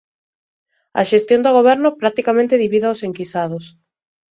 [0.99, 3.63] A xestión do Goberno practicamente divide os enquisados.